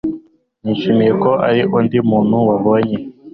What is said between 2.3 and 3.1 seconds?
wabonye